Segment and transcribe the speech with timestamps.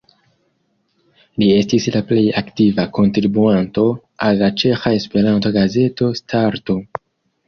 [1.41, 3.83] Li estis la plej aktiva kontribuanto
[4.29, 6.77] al la ĉeĥa Esperanto-gazeto Starto.